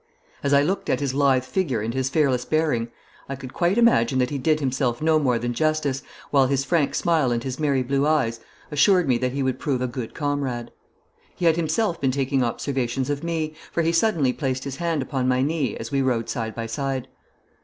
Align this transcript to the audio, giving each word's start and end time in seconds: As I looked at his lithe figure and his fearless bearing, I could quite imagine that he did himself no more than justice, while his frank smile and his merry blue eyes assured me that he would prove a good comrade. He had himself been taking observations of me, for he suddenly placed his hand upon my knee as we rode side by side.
As 0.41 0.51
I 0.51 0.63
looked 0.63 0.89
at 0.89 0.99
his 0.99 1.13
lithe 1.13 1.43
figure 1.43 1.79
and 1.79 1.93
his 1.93 2.09
fearless 2.09 2.43
bearing, 2.43 2.87
I 3.29 3.35
could 3.35 3.53
quite 3.53 3.77
imagine 3.77 4.17
that 4.17 4.31
he 4.31 4.39
did 4.39 4.59
himself 4.59 4.99
no 4.99 5.19
more 5.19 5.37
than 5.37 5.53
justice, 5.53 6.01
while 6.31 6.47
his 6.47 6.65
frank 6.65 6.95
smile 6.95 7.31
and 7.31 7.43
his 7.43 7.59
merry 7.59 7.83
blue 7.83 8.07
eyes 8.07 8.39
assured 8.71 9.07
me 9.07 9.19
that 9.19 9.33
he 9.33 9.43
would 9.43 9.59
prove 9.59 9.79
a 9.79 9.85
good 9.85 10.15
comrade. 10.15 10.71
He 11.35 11.45
had 11.45 11.55
himself 11.55 12.01
been 12.01 12.09
taking 12.09 12.43
observations 12.43 13.11
of 13.11 13.23
me, 13.23 13.53
for 13.71 13.83
he 13.83 13.91
suddenly 13.91 14.33
placed 14.33 14.63
his 14.63 14.77
hand 14.77 15.03
upon 15.03 15.27
my 15.27 15.43
knee 15.43 15.77
as 15.77 15.91
we 15.91 16.01
rode 16.01 16.29
side 16.29 16.55
by 16.55 16.65
side. 16.65 17.07